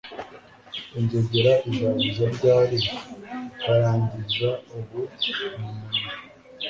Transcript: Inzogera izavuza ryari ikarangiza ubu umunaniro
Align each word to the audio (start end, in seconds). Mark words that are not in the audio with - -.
Inzogera 0.99 1.53
izavuza 1.69 2.23
ryari 2.35 2.77
ikarangiza 3.51 4.51
ubu 4.77 4.99
umunaniro 5.57 6.09